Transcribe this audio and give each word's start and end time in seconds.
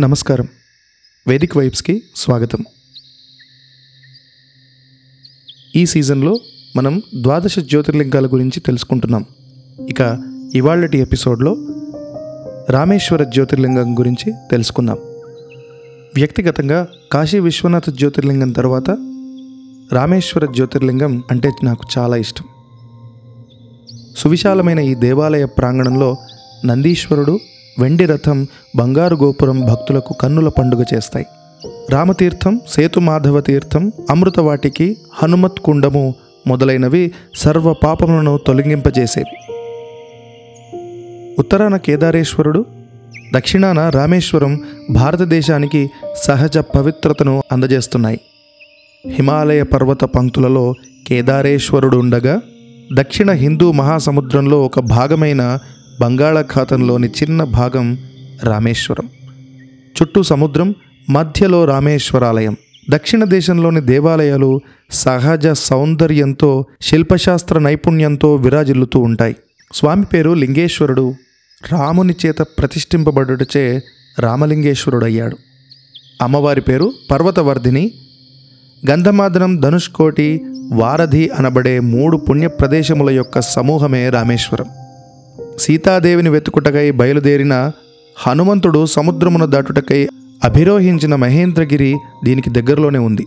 నమస్కారం. 0.00 0.48
వేదిక్ 1.28 1.56
వైబ్స్కి 1.56 2.02
స్వాగతం. 2.16 2.58
ఈ 5.76 5.86
సీజన్లో 5.86 6.40
మనం 6.76 7.02
ద్వాదశ 7.20 7.58
జ్యోతిర్లింగాల 7.58 8.26
గురించి 8.26 8.60
తెలుసుకుంటున్నాం. 8.60 9.24
ఇక 9.88 10.22
ఇవాళటి 10.54 10.98
ఎపిసోడ్లో 10.98 11.56
రామేశ్వర 12.70 13.24
జ్యోతిర్లింగం 13.24 13.98
గురించి 13.98 14.32
తెలుసుకుందాం. 14.50 14.98
వ్యక్తిగతంగా 16.16 16.88
కాశీ 17.12 17.38
విశ్వనాథ 17.38 17.90
జ్యోతిర్లింగం 17.90 18.50
తర్వాత 18.52 18.90
రామేశ్వర 19.92 20.46
జ్యోతిర్లింగం 20.46 21.22
అంటే 21.30 21.50
నాకు 21.62 21.84
చాలా 21.98 22.16
ఇష్టం. 22.16 22.44
సువిశాలమైన 24.16 24.78
ఈ 24.78 24.94
దేవాలయ 24.94 25.44
ప్రాంగణంలో 25.44 26.16
నందీశ్వరుడు 26.66 27.38
వెండి 27.78 28.06
రథం 28.06 28.46
బంగారు 28.76 29.16
గోపురం 29.16 29.60
భక్తులకు 29.60 30.14
కన్నుల 30.14 30.48
పండుగ 30.48 30.84
చేస్తాయి. 30.94 31.26
రామతీర్థం 31.90 32.60
సేతుమాధవ 32.68 33.40
తీర్థం 33.40 33.92
అమృతవాటికి 34.10 34.96
హనుమత్ 35.14 35.60
కుండము 35.60 36.14
మొదలైనవి 36.46 37.12
సర్వ 37.36 37.72
పాపములను 37.72 38.38
తొలగింపజేసేవి. 38.46 39.52
ఉత్తరాన 41.38 41.76
కేదారేశ్వరుడు 41.76 42.64
దక్షిణాన 43.34 43.88
రామేశ్వరం 43.88 44.60
భారతదేశానికి 44.90 45.90
సహజ 46.24 46.58
పవిత్రతను 46.58 47.42
అందజేస్తున్నాయి. 47.52 48.20
హిమాలయ 49.08 49.62
పర్వత 49.62 50.04
పంక్తులలో 50.04 50.74
కేదారేశ్వరుడు 51.06 51.96
ఉండగా 51.96 52.40
దక్షిణ 52.94 53.30
హిందూ 53.30 53.72
మహాసముద్రంలో 53.72 54.62
ఒక 54.62 54.80
భాగమైన 54.80 55.58
బంగాళాఖాతంలోని 56.00 57.08
చిన్న 57.08 57.44
భాగం 57.44 57.98
రామేశ్వరం. 58.44 59.08
చుట్టూ 60.02 60.22
సముద్రం 60.22 60.74
మధ్యలో 61.10 61.64
రామేశ్వరాలయం. 61.64 62.56
దక్షిణ 62.90 63.24
దేశంలోని 63.24 63.80
దేవాలయాలు 63.80 64.60
సహజ 64.90 65.48
సౌందర్యంతో 65.48 66.64
శిల్పశాస్త్ర 66.80 67.58
నైపుణ్యంతో 67.58 68.34
విరాజిల్లుతూ 68.34 69.00
ఉంటాయి. 69.00 69.36
స్వామి 69.74 70.04
పేరు 70.04 70.30
లింగేశ్వరుడు. 70.30 71.14
రాముని 71.72 72.14
చేత 72.26 72.38
ప్రతిష్ఠింపబడుటచే 72.42 73.82
రామలింగేశ్వరుడయ్యాడు. 74.18 75.36
అమ్మవారి 76.22 76.60
పేరు 76.60 76.92
పర్వతవర్ధిని. 77.10 77.90
గంధమాదనం 78.90 79.60
ధనుష్కోటి 79.60 80.40
వారధి 80.72 81.28
అనబడే 81.28 81.80
మూడు 81.80 82.16
పుణ్య 82.16 82.48
ప్రదేశముల 82.48 83.10
యొక్క 83.10 83.40
సమూహమే 83.40 84.10
రామేశ్వరం. 84.10 84.66
సీతాదేవిని 85.58 86.28
వెతుకుటకై 86.28 86.90
బయలుదేరిన 86.90 87.70
హనుమంతుడు 88.18 88.86
సముద్రమును 88.86 89.46
దాటుటకై 89.46 90.08
అభిరోహించిన 90.44 91.14
మహేంద్రగిరి 91.14 91.96
దీనికి 92.24 92.50
దగ్గరలోనే 92.50 92.98
ఉంది. 92.98 93.26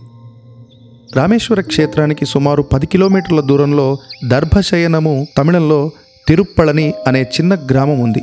రామేశ్వర 1.16 1.60
క్షేత్రానికి 1.60 2.26
సుమారు 2.26 2.62
పది 2.62 2.86
కిలోమీటర్ల 2.86 3.40
దూరంలో 3.40 3.98
దర్భశయనము 4.28 5.26
తమిళంలో 5.38 5.90
తిరుప్పళని 6.28 6.94
అనే 7.06 7.22
చిన్న 7.22 7.54
గ్రామం 7.54 7.98
ఉంది. 7.98 8.22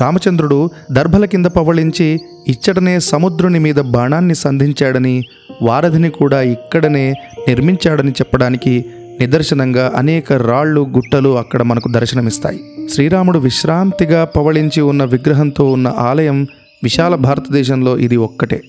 రామచంద్రుడు 0.00 0.70
దర్భల 0.92 1.24
కింద 1.24 1.46
పవళించి 1.46 2.20
ఇచ్చటనే 2.48 3.00
సముద్రుని 3.00 3.58
మీద 3.58 3.74
బాణాన్ని 3.74 4.34
సంధించాడని 4.34 5.22
వారధిని 5.62 6.10
కూడా 6.10 6.42
ఇక్కడనే 6.42 7.14
నిర్మించాడని 7.48 8.10
చెప్పడానికి 8.10 8.84
నిదర్శనంగా 9.20 9.92
అనేక 9.96 10.32
రాళ్ళు 10.32 10.80
గుట్టలు 10.80 11.38
అక్కడ 11.38 11.62
మనకు 11.62 11.88
దర్శనమిస్తాయి. 11.88 12.60
శ్రీరాముడు 12.90 13.38
విశ్రాంతిగా 13.38 14.24
పవళించి 14.24 14.80
ఉన్న 14.80 15.04
విగ్రహంతో 15.04 15.72
ఉన్న 15.72 15.88
ఆలయం 15.88 16.46
విశాల 16.82 17.14
భారతదేశంలో 17.14 17.98
ఇది 17.98 18.16
ఒక్కటే. 18.16 18.62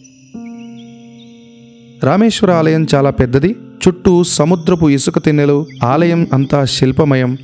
రామేశ్వర 2.03 2.51
ఆలయం 2.51 2.87
చాలా 2.95 3.09
పెద్దది 3.09 3.55
చుట్టూ 3.87 4.23
సముద్రపు 4.23 4.89
ఇసుక 4.89 5.25
తిన్నెలు 5.25 5.65
ఆలయం 5.83 6.27
అంతా 6.33 6.65
శిల్పమయం. 6.65 7.37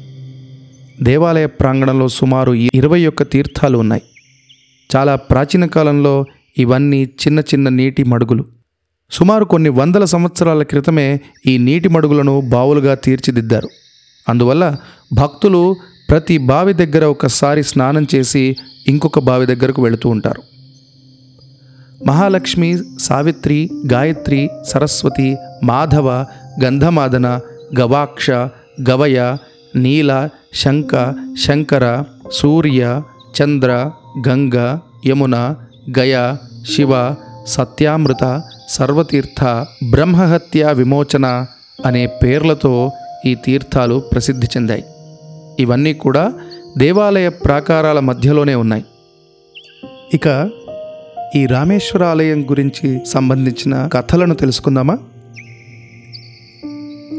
దేవాలయ 1.02 1.46
ప్రాంగణంలో 1.46 2.08
సుమారు 2.08 2.54
ఇరవై 2.54 3.06
ఒక్క 3.06 3.24
తీర్థాలు 3.24 3.78
ఉన్నాయి. 3.78 4.02
చాలా 4.96 5.16
ప్రాచీన 5.16 5.66
కాలంలో 5.66 6.26
ఇవన్నీ 6.58 7.04
చిన్న 7.04 7.40
చిన్న 7.40 7.70
నీటి 7.70 8.04
మడుగులు. 8.04 8.46
సుమారు 9.12 9.46
కొన్ని 9.46 9.70
వందల 9.70 10.06
సంవత్సరాల 10.06 10.64
క్రితమే 10.64 11.20
ఈ 11.48 11.58
నీటి 11.58 11.90
మడుగులను 11.90 12.42
బావులుగా 12.42 12.96
తీర్చిదిద్దారు. 12.96 13.70
అందువల్ల 14.30 14.76
భక్తులు 15.14 15.76
ప్రతి 16.10 16.38
బావి 16.38 16.74
దగ్గర 16.74 17.06
ఒకసారి 17.06 17.64
స్నానం 17.64 18.08
చేసి 18.16 18.56
ఇంకొక 18.88 19.20
బావి 19.20 19.46
దగ్గరకు 19.46 19.82
వెళుతూ 19.82 20.10
ఉంటారు. 20.10 20.42
మహాలక్ష్మి 22.06 22.78
సావిత్రి 23.02 23.70
గాయత్రి 23.94 24.50
సరస్వతి 24.68 25.38
మాధవ 25.64 26.26
గంధమాదన 26.64 27.40
గవాక్ష 27.80 28.30
గవయ 28.90 29.36
నీల 29.76 30.30
శంక 30.54 31.14
శంకర 31.46 32.04
సూర్య 32.32 33.02
చంద్ర 33.38 33.92
గంగ 34.28 34.78
యమున 35.08 35.56
గయ 36.00 36.36
శివ 36.76 37.16
సత్యామృత 37.48 38.42
సర్వతీర్థ 38.70 39.44
బ్రహ్మహత్య 39.90 40.74
విమోచన 40.74 41.46
అనే 41.86 42.08
పేర్లతో 42.24 42.92
ఈ 43.26 43.36
తీర్థాలు 43.36 44.02
ప్రసిద్ధి 44.12 44.48
చెందాయి. 44.48 44.86
ఇవన్నీ 45.60 45.94
కూడా 45.94 46.34
దేవాలయ 46.78 47.30
ప్రాకారాల 47.30 48.00
మధ్యలోనే 48.00 48.56
ఉన్నాయి. 48.56 48.86
ఇక 50.14 50.50
ఈ 51.36 51.46
రామేశ్వర 51.46 52.04
ఆలయం 52.04 52.44
గురించి 52.44 53.00
సంబంధించిన 53.08 53.90
కథలను 53.94 54.36
తెలుసుకుందామా? 54.36 54.98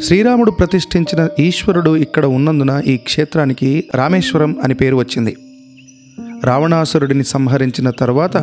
శ్రీరాముడు 0.05 0.51
ప్రతిష్ఠించిన 0.51 1.29
ఈశ్వరుడు 1.39 1.97
ఇక్కడ 1.97 2.27
ఉన్నందున 2.27 2.83
ఈ 2.87 2.97
క్షేత్రానికి 2.97 3.85
రామేశ్వరం 3.95 4.57
అని 4.65 4.75
పేరు 4.75 4.97
వచ్చింది. 4.97 5.37
రావణాసురుడిని 6.45 7.25
సంహరించిన 7.25 7.91
తర్వాత 7.91 8.37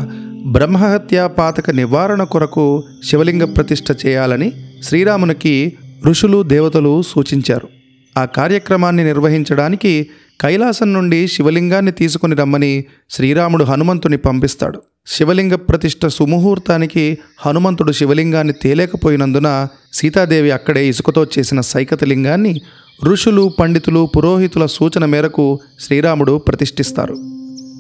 బ్రహ్మహత్యా 0.45 1.27
పాతక 1.27 1.69
నివారణ 1.69 2.23
కొరకు 2.23 2.83
శివలింగ 3.03 3.43
ప్రతిష్ఠ 3.43 4.05
చేయాలని 4.05 4.51
శ్రీరామునికి 4.83 5.73
ఋషులు 6.05 6.43
దేవతలు 6.43 7.01
సూచించారు. 7.01 7.74
ఆ 8.17 8.25
కార్యక్రమాన్ని 8.25 9.03
నిర్వహించడానికి 9.03 10.07
కైలాసం 10.41 10.93
నుండి 10.93 11.27
శివలింగాన్ని 11.27 11.91
తీసుకుని 11.91 12.35
రమ్మని 12.35 12.85
శ్రీరాముడు 13.09 13.63
హనుమంతుని 13.63 14.17
పంపిస్తాడు. 14.17 14.81
శివలింగ 15.07 15.55
ప్రతిష్ఠ 15.55 16.07
సుముహూర్తానికి 16.07 17.17
హనుమంతుడు 17.45 17.91
శివలింగాన్ని 17.91 18.53
తేలేకపోయినందున 18.61 19.67
సీతాదేవి 19.93 20.51
అక్కడే 20.51 20.87
ఇసుకతో 20.87 21.25
చేసిన 21.39 21.61
సైకతలింగాన్ని 21.61 22.61
ఋషులు 23.03 23.51
పండితులు 23.59 24.09
పురోహితుల 24.17 24.65
సూచన 24.65 25.05
మేరకు 25.05 25.59
శ్రీరాముడు 25.79 26.37
ప్రతిష్ఠిస్తారు. 26.37 27.15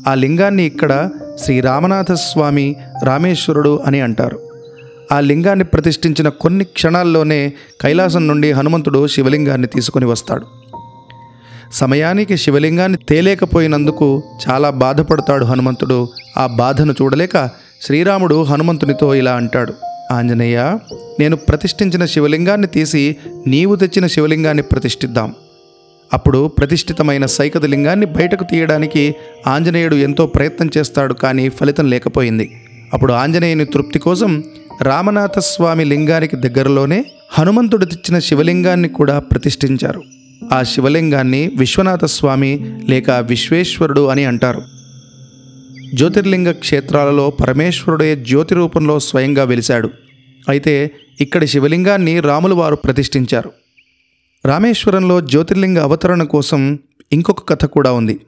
ఆ 0.07 0.13
లింగాన్ని 0.13 0.65
ఇక్కడ 0.65 1.09
శ్రీ 1.43 1.61
రామనాథస్వామి 1.61 2.75
రామేశ్వరుడు 3.03 3.79
అని 3.85 4.01
అంటారు. 4.01 4.54
ఆ 5.11 5.19
లింగాన్ని 5.19 5.65
ప్రతిష్ఠించిన 5.65 6.29
కొన్ని 6.29 6.65
క్షణాల్లోనే 6.65 7.53
కైలాసం 7.81 8.27
నుండి 8.27 8.51
హనుమంతుడు 8.51 9.07
శివలింగాన్ని 9.07 9.67
తీసుకుని 9.67 10.05
వస్తాడు. 10.05 10.45
సమయానికి 11.73 12.37
శివలింగాన్ని 12.37 12.97
తేలేకపోయినందుకు 13.09 14.23
చాలా 14.49 14.69
బాధపడతాడు 14.69 15.45
హనుమంతుడు. 15.45 16.07
ఆ 16.37 16.47
బాధను 16.47 16.93
చూడలేక 17.01 17.49
శ్రీరాముడు 17.81 18.43
హనుమంతునితో 18.43 19.15
ఇలా 19.15 19.33
అంటాడు. 19.33 19.73
ఆంజనేయ 20.11 20.77
నేను 21.19 21.35
ప్రతిష్ఠించిన 21.35 22.05
శివలింగాన్ని 22.05 22.67
తీసి 22.67 23.15
నీవు 23.47 23.75
తెచ్చిన 23.75 24.07
శివలింగాన్ని 24.07 24.63
ప్రతిష్ఠిద్దాం. 24.63 25.33
అప్పుడు 26.13 26.47
ప్రతిష్ఠితమైన 26.47 27.25
సైకత 27.25 27.65
లింగాన్ని 27.65 28.05
బయటకు 28.05 28.43
తీయడానికి 28.43 29.15
ఆంజనేయుడు 29.47 29.95
ఎంతో 29.95 30.27
ప్రయత్నం 30.27 30.69
చేస్తాడు 30.77 31.13
కానీ 31.13 31.49
ఫలితం 31.49 31.89
లేకపోయింది. 31.89 32.61
అప్పుడు 32.93 33.13
ఆంజనేయుని 33.13 33.65
తృప్తి 33.65 33.99
కోసం 33.99 34.43
రామనాథస్వామి 34.81 35.85
లింగానికి 35.85 36.35
దగ్గరలోనే 36.35 37.05
హనుమంతుడు 37.31 37.85
తెచ్చిన 37.85 38.19
శివలింగాన్ని 38.19 38.89
కూడా 38.89 39.19
ప్రతిష్ఠించారు. 39.19 40.01
ఆ 40.53 40.63
శివలింగాన్ని 40.63 41.51
విశ్వనాథస్వామి 41.55 42.79
లేక 42.89 43.11
విశ్వేశ్వరుడు 43.11 44.07
అని 44.07 44.25
అంటారు. 44.25 44.61
జ్యోతిర్లింగ 45.93 46.51
క్షేత్రాలలో 46.51 47.29
పరమేశ్వరుడే 47.29 48.15
జ్యోతి 48.15 48.55
రూపంలో 48.55 48.99
స్వయంగా 48.99 49.43
వెలిశాడు. 49.43 49.89
అయితే 50.49 50.91
ఇక్కడి 51.21 51.47
శివలింగాన్ని 51.47 52.19
రాములు 52.19 52.55
వారు 52.55 52.75
ప్రతిష్ఠించారు. 52.75 53.51
రామేశ్వరంలో 54.45 55.21
జ్యోతిర్లింగ 55.21 55.77
అవతరణ 55.77 56.23
కోసం 56.23 56.79
ఇంకొక 57.11 57.49
కథ 57.49 57.65
కూడా 57.65 57.91
ఉంది. 57.91 58.19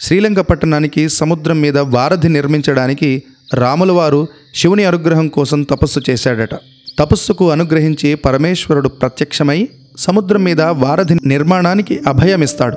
శ్రీలంక 0.00 0.40
పట్టణానికి 0.40 1.08
సముద్రం 1.08 1.60
మీద 1.60 1.78
వారధి 1.78 2.28
నిర్మించడానికి 2.28 3.22
రాములవారు 3.54 4.16
వారు 4.16 4.43
శివుని 4.54 4.84
అనుగ్రహం 4.84 5.28
కోసం 5.28 5.62
తపస్సు 5.62 6.00
చేశాడట. 6.10 6.54
తపస్సుకు 6.98 7.50
అనుగ్రహించి 7.50 8.14
పరమేశ్వరుడు 8.14 8.88
ప్రత్యక్షమై 8.88 9.68
సముద్రం 9.98 10.44
మీద 10.44 10.60
వారధి 10.60 11.14
నిర్మాణానికి 11.26 12.00
అభయమిస్తాడు. 12.06 12.76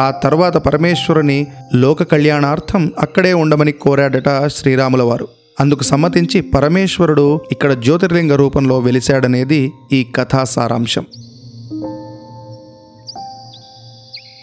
ఆ 0.00 0.10
తర్వాత 0.10 0.56
పరమేశ్వరుని 0.56 1.46
లోక 1.74 2.02
కళ్యాణార్థం 2.02 2.92
అక్కడే 2.98 3.32
ఉండమని 3.32 3.72
కోరాడట 3.72 4.46
శ్రీరాముల 4.46 5.02
వారు 5.02 5.28
అందుకు 5.60 5.82
సమ్మతించి 5.82 6.40
పరమేశ్వరుడు 6.40 7.40
ఇక్కడ 7.52 7.72
జ్యోతిర్లింగ 7.72 8.32
రూపంలో 8.32 8.78
వెలిశాడనేది 8.78 9.72
ఈ 9.92 10.06
కథా 10.16 10.44
సారాంశం. 10.44 11.04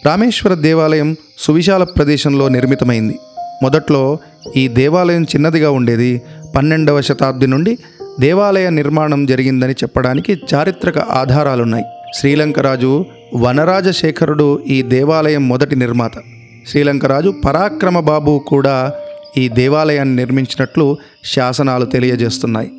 రామేశ్వర 0.05 0.53
దేవాలయం 0.53 1.15
సువిశాల 1.37 1.83
ప్రదేశంలో 1.83 2.47
నిర్మితమైంది. 2.47 3.19
మొదట్లో 3.61 4.17
ఈ 4.55 4.67
దేవాలయం 4.67 5.23
చిన్నదిగా 5.23 5.71
ఉండేది. 5.71 6.21
పన్నెండవ 6.55 7.01
శతాబ్ది 7.01 7.47
నుండి 7.47 7.77
దేవాలయ 8.19 8.69
నిర్మాణం 8.69 9.25
జరిగిందని 9.25 9.73
చెప్పడానికి 9.73 10.37
చారిత్రక 10.53 10.99
ఆధారాలున్నాయి. 10.99 11.85
శ్రీలంక 12.15 12.59
రాజు 12.59 13.05
వనరాజశేఖరుడు 13.35 14.63
ఈ 14.67 14.81
దేవాలయం 14.81 15.49
మొదటి 15.49 15.75
నిర్మాత. 15.75 16.11
శ్రీలంకరాజు 16.67 17.33
పరాక్రమ 17.45 17.99
బాబు 17.99 18.43
కూడా 18.47 18.93
ఈ 19.37 19.49
దేవాలయాన్ని 19.49 20.15
నిర్మించినట్లు 20.15 20.97
శాసనాలు 21.25 21.85
తెలియజేస్తున్నాయి. 21.85 22.71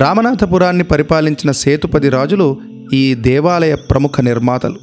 రామనాథపురాన్ని 0.00 0.84
పరిపాలించిన 0.84 1.50
సేతుపది 1.50 2.08
రాజులు 2.08 2.56
ఈ 2.92 3.14
దేవాలయ 3.14 3.74
ప్రముఖ 3.74 4.20
నిర్మాతలు. 4.20 4.76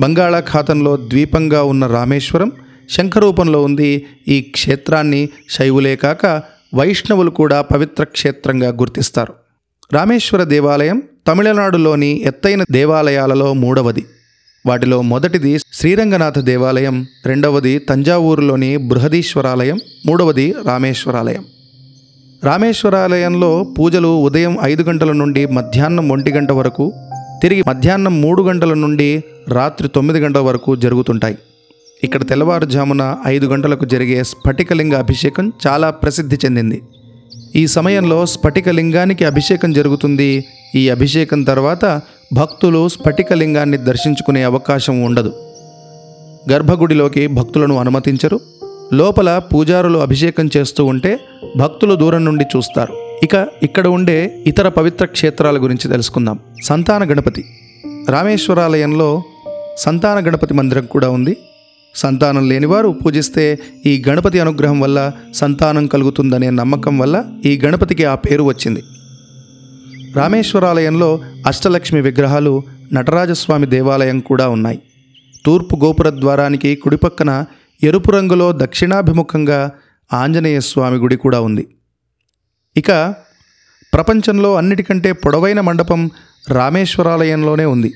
బంగాళాఖాతంలో 0.00 0.96
ద్వీపంగా 0.96 1.62
ఉన్న 1.62 1.86
రామేశ్వరం 1.86 2.52
శంఖరూపంలో 2.88 3.62
ఉంది. 3.62 4.06
ఈ 4.28 4.40
క్షేత్రాన్ని 4.40 5.28
శైవులే 5.50 5.96
కాక 5.96 6.42
వైష్ణవులు 6.74 7.30
కూడా 7.30 7.62
పవిత్ర 7.62 8.04
క్షేత్రంగా 8.04 8.68
గుర్తిస్తారు. 8.68 9.32
రామేశ్వర 9.92 10.42
దేవాలయం 10.42 11.02
తమిళనాడులోని 11.26 12.22
ఎత్తైన 12.24 12.64
దేవాలయాలలో 12.70 13.52
మూడవది. 13.52 14.04
వాటిలో 14.66 15.02
మొదటిది 15.02 15.58
శ్రీరంగనాథ 15.72 16.38
దేవాలయం 16.38 17.06
రెండవది 17.26 17.78
తంజావూరులోని 17.78 18.76
బృహదీశ్వరాలయం 18.76 19.80
మూడవది 20.06 20.54
రామేశ్వరాలయం. 20.66 21.44
రామేశ్వరాలయంలో 22.44 23.74
పూజలు 23.78 24.08
ఉదయం 24.22 24.58
ఐదు 24.62 24.82
గంటల 24.82 25.12
నుండి 25.12 25.46
మధ్యాహ్నం 25.46 26.08
ఒంటి 26.08 26.30
గంట 26.30 26.50
వరకు 26.50 26.92
తిరిగి 27.42 27.62
మధ్యాహ్నం 27.68 28.20
మూడు 28.20 28.42
గంటల 28.42 28.74
నుండి 28.74 29.22
రాత్రి 29.48 29.88
తొమ్మిది 29.88 30.20
గంటల 30.20 30.40
వరకు 30.40 30.76
జరుగుతుంటాయి. 30.76 31.38
ఇక్కడ 32.04 32.28
తెల్లవారుజామున 32.28 33.16
ఐదు 33.26 33.46
గంటలకు 33.46 33.84
జరిగే 33.84 34.24
స్ఫటికలింగ 34.24 34.94
అభిషేకం 34.94 35.52
చాలా 35.66 35.90
ప్రసిద్ధి 35.90 36.36
చెందింది. 36.44 36.82
ఈ 37.56 37.66
సమయంలో 37.66 38.26
స్ఫటికలింగానికి 38.26 39.24
అభిషేకం 39.24 39.72
జరుగుతుంది. 39.72 40.44
ఈ 40.74 40.88
అభిషేకం 40.88 41.42
తర్వాత 41.42 42.00
భక్తులు 42.32 42.88
స్ఫటికలింగాన్ని 42.88 43.76
దర్శించుకునే 43.76 44.42
అవకాశం 44.42 45.02
ఉండదు. 45.02 45.32
గర్భగుడిలోకి 46.52 47.26
భక్తులను 47.26 47.76
అనుమతించరు. 47.76 48.40
లోపల 48.92 49.40
పూజారులు 49.54 49.98
అభిషేకం 49.98 50.50
చేస్తూ 50.56 50.84
ఉంటే 50.84 51.20
భక్తులు 51.56 51.94
దూరం 51.94 52.24
నుండి 52.24 52.44
చూస్తారు. 52.56 52.94
ఇక 53.22 53.46
ఇక్కడ 53.62 53.86
ఉండే 53.86 54.44
ఇతర 54.46 54.68
పవిత్ర 54.68 55.04
క్షేత్రాల 55.04 55.62
గురించి 55.62 55.90
తెలుసుకుందాం. 55.90 56.38
సంతాన 56.64 57.04
గణపతి. 57.04 57.44
రామేశ్వరాలయంలో 58.08 59.22
సంతాన 59.78 60.18
గణపతి 60.18 60.54
మందిరం 60.54 60.86
కూడా 60.86 61.10
ఉంది. 61.10 61.36
సంతానం 61.98 62.48
లేనివారు 62.48 62.88
పూజిస్తే 62.88 63.44
ఈ 63.86 63.92
గణపతి 64.08 64.40
అనుగ్రహం 64.40 64.80
వల్ల 64.80 64.98
సంతానం 65.34 65.86
కలుగుతుందనే 65.86 66.50
నమ్మకం 66.50 66.94
వల్ల 66.98 67.16
ఈ 67.46 67.52
గణపతికి 67.64 68.04
ఆ 68.04 68.14
పేరు 68.14 68.42
వచ్చింది. 68.42 68.82
రామేశ్వరాలయంలో 70.16 71.10
అష్టలక్ష్మి 71.46 72.00
విగ్రహాలు 72.00 72.62
నటరాజస్వామి 72.92 73.66
దేవాలయం 73.66 74.20
కూడా 74.20 74.48
ఉన్నాయి. 74.48 74.78
తూర్పు 75.46 75.76
గోపుర 75.76 76.08
ద్వారానికి 76.10 76.74
కుడిపక్కన 76.74 77.44
ఎరుపు 77.82 78.10
రంగులో 78.10 78.46
దక్షిణాభిముఖంగా 78.52 79.60
ఆంజనేయ 80.12 80.60
స్వామి 80.60 80.98
గుడి 80.98 81.16
కూడా 81.16 81.40
ఉంది. 81.40 81.64
ఇక 82.76 83.14
ప్రపంచంలో 83.94 84.50
అన్నిటికంటే 84.54 85.12
పొడవైన 85.12 85.60
మండపం 85.60 86.10
రామేశ్వరాలయంలోనే 86.48 87.64
ఉంది. 87.64 87.92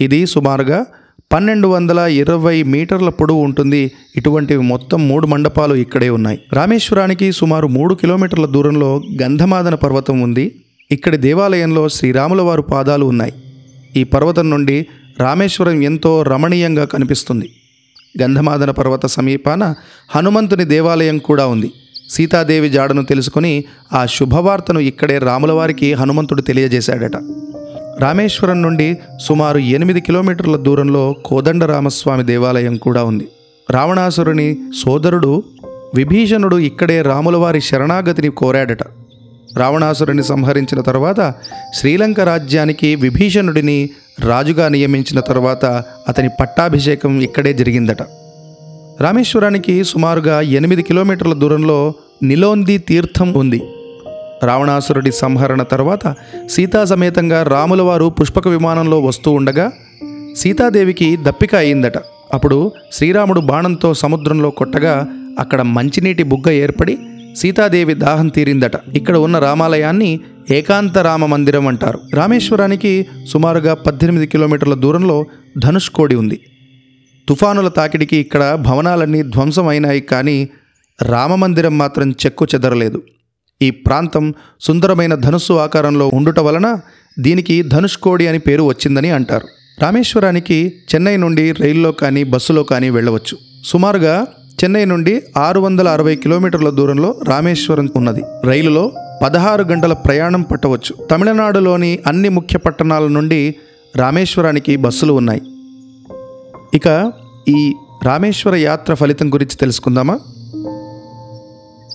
ఇది 0.00 0.26
సుమారుగా 0.26 0.86
పన్నెండు 1.32 1.68
వందల 1.68 1.98
ఇరవై 1.98 2.62
మీటర్ల 2.62 3.08
పొడవు 3.08 3.38
ఉంటుంది. 3.38 3.92
ఇటువంటివి 4.16 4.62
మొత్తం 4.62 5.08
మూడు 5.08 5.26
మండపాలు 5.26 5.74
ఇక్కడే 5.74 6.08
ఉన్నాయి. 6.10 6.38
రామేశ్వరానికి 6.52 7.32
సుమారు 7.32 7.66
మూడు 7.66 7.94
కిలోమీటర్ల 7.94 8.46
దూరంలో 8.46 9.02
గంధమాదన 9.22 9.74
పర్వతం 9.74 10.20
ఉంది. 10.20 10.54
ఇక్కడి 10.90 11.16
దేవాలయంలో 11.16 11.88
శ్రీరాముల 11.88 12.40
వారు 12.40 12.62
పాదాలు 12.62 13.06
ఉన్నాయి. 13.06 13.32
ఈ 13.96 14.04
పర్వతం 14.04 14.50
నుండి 14.50 14.86
రామేశ్వరం 15.20 15.82
ఎంతో 15.82 16.22
రమణీయంగా 16.22 16.84
కనిపిస్తుంది. 16.84 17.48
గంధమాదన 18.22 18.70
పర్వత 18.70 19.06
సమీపాన 19.06 19.74
హనుమంతుని 20.14 20.64
దేవాలయం 20.64 21.18
కూడా 21.18 21.46
ఉంది. 21.46 21.72
సీతాదేవి 22.10 22.70
జాడను 22.70 23.02
తెలుసుకొని 23.02 23.64
ఆ 23.92 24.06
శుభవార్తను 24.06 24.80
ఇక్కడే 24.80 25.18
రాములవారికి 25.18 25.92
హనుమంతుడు 25.92 26.40
తెలియజేశాడట. 26.42 27.16
రామేశ్వరం 28.00 28.62
నుండి 28.62 28.98
సుమారు 29.20 29.58
ఎనిమిది 29.58 30.00
కిలోమీటర్ల 30.00 30.56
దూరంలో 30.56 31.14
కోదండరామస్వామి 31.24 32.24
దేవాలయం 32.24 32.76
కూడా 32.76 33.04
ఉంది. 33.04 33.28
రావణాసురుని 33.70 34.56
సోదరుడు 34.84 35.42
విభీషణుడు 35.94 36.56
ఇక్కడే 36.56 37.02
రాములవారి 37.02 37.60
శరణాగతిని 37.60 38.28
కోరాడట. 38.28 38.82
రావణాసురుని 39.56 40.24
సంహరించిన 40.24 40.80
తర్వాత 40.80 41.34
శ్రీలంక 41.74 42.20
రాజ్యానికి 42.20 42.94
విభీషణుడిని 42.94 43.90
రాజుగా 44.20 44.68
నియమించిన 44.68 45.20
తర్వాత 45.20 45.64
అతని 46.08 46.28
పట్టాభిషేకం 46.40 47.20
ఇక్కడే 47.20 47.52
జరిగిందట. 47.52 48.02
రామేశ్వరానికి 49.00 49.84
సుమారుగా 49.84 50.40
ఎనిమిది 50.40 50.82
కిలోమీటర్ల 50.82 51.32
దూరంలో 51.32 51.94
నిలోంది 52.22 52.78
తీర్థం 52.78 53.32
ఉంది. 53.34 53.62
రావణాసురుడి 54.44 55.12
సంహరణ 55.12 55.62
తర్వాత 55.62 56.14
సీతా 56.50 56.84
సమేతంగా 56.84 57.42
రాములవారు 57.42 58.04
పుష్పక 58.04 58.48
విమానంలో 58.48 59.00
వస్తూ 59.00 59.32
ఉండగా 59.32 59.72
సీతాదేవికి 60.36 61.18
దప్పిక 61.22 61.54
అయిందట. 61.54 61.98
అప్పుడు 62.34 62.72
శ్రీరాముడు 62.92 63.40
బాణంతో 63.40 63.94
సముద్రంలో 63.94 64.50
కొట్టగా 64.50 65.06
అక్కడ 65.38 65.62
మంచినీటి 65.62 66.22
బుగ్గ 66.22 66.50
ఏర్పడి 66.50 66.98
సీతాదేవి 67.36 67.94
దాహం 67.94 68.28
తీరిందట. 68.28 68.72
ఇక్కడ 68.94 69.16
ఉన్న 69.16 69.38
రామాలయాన్ని 69.38 70.20
ఏకాంత 70.50 70.98
రామ 70.98 71.26
మందిరం 71.26 71.68
అంటారు. 71.68 72.00
రామేశ్వరానికి 72.14 73.06
సుమారుగా 73.28 73.74
పద్దెనిమిది 73.74 74.26
కిలోమీటర్ల 74.26 74.74
దూరంలో 74.74 75.26
ధనుష్కోడి 75.58 76.14
ఉంది. 76.14 76.40
తుఫానుల 77.28 77.68
తాకిడికి 77.68 78.16
ఇక్కడ 78.16 78.54
భవనాలన్నీ 78.54 79.22
ధ్వంసమైనాయి 79.22 80.00
కానీ 80.00 80.48
రామమందిరం 81.02 81.78
మాత్రం 81.78 82.10
చెక్కు 82.10 82.46
చెదరలేదు. 82.54 83.02
ఈ 83.62 83.70
ప్రాంతం 83.70 84.34
సుందరమైన 84.60 85.14
ధనుస్సు 85.14 85.52
ఆకారంలో 85.52 86.10
ఉండుట 86.14 86.40
వలన 86.40 86.80
దీనికి 87.18 87.62
ధనుష్కోడి 87.62 88.28
అని 88.28 88.38
పేరు 88.38 88.62
వచ్చిందని 88.62 89.10
అంటారు. 89.10 89.48
రామేశ్వరానికి 89.82 90.72
చెన్నై 90.94 91.16
నుండి 91.16 91.52
రైల్లో 91.52 91.92
కానీ 91.92 92.24
బస్సులో 92.24 92.62
కానీ 92.62 92.90
వెళ్ళవచ్చు. 92.90 93.38
సుమారుగా 93.64 94.26
చెన్నై 94.64 94.84
నుండి 94.84 95.22
ఆరు 95.36 95.60
వందల 95.60 95.88
అరవై 95.88 96.16
కిలోమీటర్ల 96.16 96.70
దూరంలో 96.70 97.20
రామేశ్వరం 97.28 97.88
ఉన్నది. 97.96 98.22
రైలులో 98.44 98.92
పదహారు 99.22 99.62
గంటల 99.62 99.92
ప్రయాణం 99.92 100.42
పట్టవచ్చు. 100.42 101.06
తమిళనాడులోని 101.06 101.98
అన్ని 102.06 102.28
ముఖ్య 102.28 102.58
పట్టణాల 102.58 103.06
నుండి 103.06 103.54
రామేశ్వరానికి 103.96 104.76
బస్సులు 104.76 105.12
ఉన్నాయి. 105.12 105.40
ఇక 106.74 107.12
ఈ 107.48 107.72
రామేశ్వర 108.04 108.54
యాత్ర 108.54 108.94
ఫలితం 108.94 109.34
గురించి 109.34 109.56
తెలుసుకుందామా? 109.56 110.18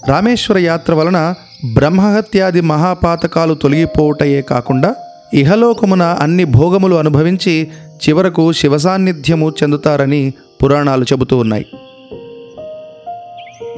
రామేశ్వర 0.07 0.57
యాత్ర 0.57 0.93
వలన 0.93 1.33
బ్రహ్మహత్యాది 1.73 2.61
మహాపాతకాలు 2.61 3.53
తొలగిపోవుటయే 3.53 4.41
కాకుండా 4.41 4.95
ఇహలోకమున 5.33 6.03
అన్ని 6.03 6.43
భోగములు 6.43 6.95
అనుభవించి 6.95 7.71
చివరకు 7.93 8.51
శివసాన్నిధ్యము 8.51 9.53
చెందుతారని 9.63 10.33
పురాణాలు 10.63 11.03
చెబుతూ 11.03 11.37
ఉన్నాయి. 11.37 11.65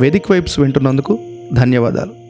వేదిక్ 0.02 0.32
వైబ్స్ 0.32 0.60
వింటున్నందుకు 0.60 1.20
ధన్యవాదాలు. 1.54 2.25